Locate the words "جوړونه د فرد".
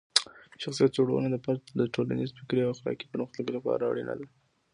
0.97-1.61